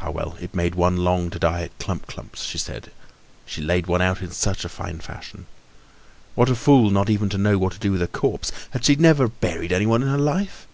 Ah, 0.00 0.10
well! 0.12 0.36
It 0.40 0.54
made 0.54 0.76
one 0.76 0.98
long 0.98 1.30
to 1.30 1.38
die 1.40 1.62
at 1.62 1.76
Clump 1.80 2.06
clump's, 2.06 2.44
she 2.44 3.60
laid 3.60 3.88
one 3.88 4.00
out 4.00 4.22
in 4.22 4.30
such 4.30 4.64
a 4.64 4.68
fine 4.68 5.00
fashion! 5.00 5.46
What 6.36 6.48
a 6.48 6.54
fool, 6.54 6.90
not 6.90 7.10
even 7.10 7.28
to 7.30 7.38
know 7.38 7.58
what 7.58 7.72
to 7.72 7.80
do 7.80 7.90
with 7.90 8.02
a 8.02 8.06
corpse! 8.06 8.52
Had 8.70 8.84
she 8.84 8.94
then 8.94 9.02
never 9.02 9.26
buried 9.26 9.72
anyone 9.72 10.02
in 10.04 10.08
her 10.10 10.16
life? 10.16 10.68